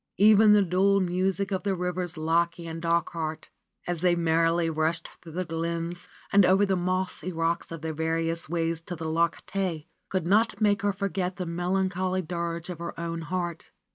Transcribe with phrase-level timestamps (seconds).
[0.17, 3.49] Even the dual music of the rivers Lochay and Dochart,
[3.85, 8.49] as they merrily rushed through the glens and over the mossy rocks on their various
[8.49, 12.99] ways to the Loch Tay, could not make her forget the melancholy dirge in her
[12.99, 13.69] own heart.